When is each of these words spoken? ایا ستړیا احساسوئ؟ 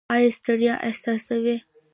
ایا 0.13 0.29
ستړیا 0.37 0.73
احساسوئ؟ 0.87 1.57